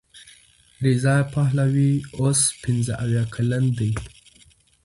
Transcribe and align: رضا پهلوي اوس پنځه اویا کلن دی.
رضا 0.85 1.15
پهلوي 1.33 1.91
اوس 2.19 2.41
پنځه 2.63 2.93
اویا 3.03 3.23
کلن 3.33 3.63
دی. 3.77 3.91